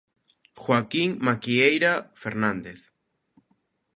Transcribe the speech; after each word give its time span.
Joaquín 0.61 1.09
Maquieira 1.25 1.93
Fernández. 2.21 2.79